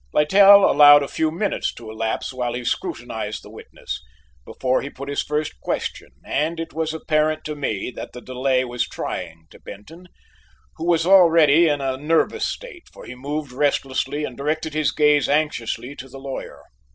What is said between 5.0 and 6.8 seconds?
his first question, and it